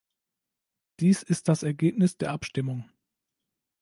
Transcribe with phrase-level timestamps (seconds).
[0.99, 2.89] Dies ist das Ergebnis der Abstimmung.